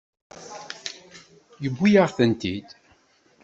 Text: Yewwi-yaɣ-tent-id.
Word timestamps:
Yewwi-yaɣ-tent-id. 1.61 2.69